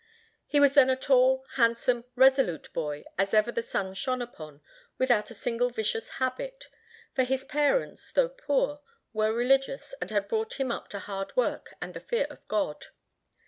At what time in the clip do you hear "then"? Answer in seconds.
0.73-0.89